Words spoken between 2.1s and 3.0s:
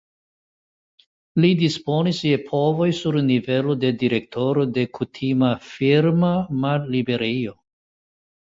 je povoj